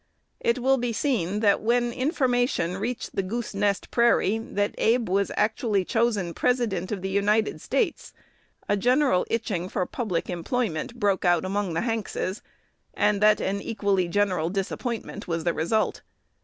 It 0.39 0.57
will 0.57 0.77
be 0.77 0.93
seen, 0.93 1.41
that, 1.41 1.61
when 1.61 1.93
information 1.93 2.77
reached 2.77 3.15
the 3.15 3.21
"Goose 3.21 3.53
Nest 3.53 3.91
Prairie" 3.91 4.39
that 4.39 4.73
Abe 4.79 5.07
was 5.07 5.31
actually 5.37 5.85
chosen 5.85 6.33
President 6.33 6.91
of 6.91 7.03
the 7.03 7.09
United 7.09 7.61
States, 7.61 8.11
a 8.67 8.75
general 8.75 9.27
itching 9.29 9.69
for 9.69 9.85
public 9.85 10.27
employment 10.27 10.95
broke 10.99 11.23
out 11.23 11.45
among 11.45 11.75
the 11.75 11.81
Hankses, 11.81 12.41
and 12.95 13.21
that 13.21 13.39
an 13.39 13.61
equally 13.61 14.07
general 14.07 14.49
disappointment 14.49 15.27
was 15.27 15.43
the 15.43 15.53
result. 15.53 16.01